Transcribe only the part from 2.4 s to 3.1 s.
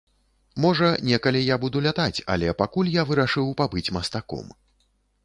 пакуль я